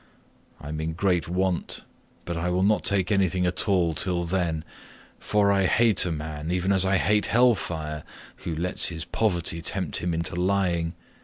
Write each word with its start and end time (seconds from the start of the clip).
I 0.59 0.69
am 0.69 0.81
in 0.81 0.93
great 0.93 1.27
want, 1.27 1.83
but 2.25 2.35
I 2.35 2.49
will 2.49 2.63
not 2.63 2.83
take 2.83 3.11
anything 3.11 3.45
at 3.45 3.69
all 3.69 3.93
till 3.93 4.23
then, 4.23 4.63
for 5.19 5.51
I 5.51 5.67
hate 5.67 6.07
a 6.07 6.11
man, 6.11 6.49
even 6.49 6.71
as 6.71 6.83
I 6.87 6.97
hate 6.97 7.27
hell 7.27 7.53
fire, 7.53 8.03
who 8.37 8.55
lets 8.55 8.87
his 8.87 9.05
poverty 9.05 9.61
tempt 9.61 9.97
him 9.97 10.11
into 10.15 10.35
lying. 10.35 10.95